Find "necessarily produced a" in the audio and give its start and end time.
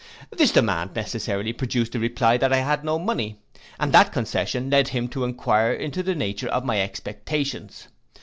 0.95-1.99